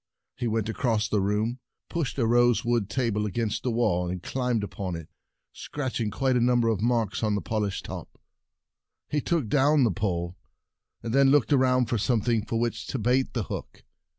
He 0.35 0.47
went 0.47 0.67
across 0.67 1.07
the 1.07 1.21
room, 1.21 1.59
pushed 1.87 2.17
a 2.17 2.25
rosewood 2.25 2.89
table 2.89 3.27
against 3.27 3.61
the 3.61 3.69
wall, 3.69 4.09
and 4.09 4.23
climbed 4.23 4.63
up 4.63 4.79
on 4.79 4.95
it, 4.95 5.09
scratching 5.53 6.07
A 6.07 6.07
Fishing 6.07 6.07
and 6.07 6.13
the 6.13 6.17
Dragons 6.17 6.17
quite 6.17 6.37
a 6.37 6.43
number 6.43 6.67
of 6.69 6.81
marks 6.81 7.21
on 7.21 7.35
the 7.35 7.41
Bait 7.41 7.45
polished 7.49 7.85
top. 7.85 8.09
Wanted 8.17 8.21
He 9.15 9.21
took 9.21 9.47
down 9.47 9.83
the 9.83 9.91
pole, 9.91 10.35
and 11.03 11.13
then 11.13 11.29
looked 11.29 11.53
around 11.53 11.85
for 11.85 11.99
some 11.99 12.19
thing 12.21 12.39
with 12.39 12.51
which 12.59 12.87
to 12.87 12.97
bait 12.97 13.33
the 13.35 13.43
hook. 13.43 13.83